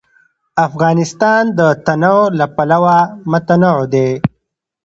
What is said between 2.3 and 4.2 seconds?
له پلوه متنوع دی.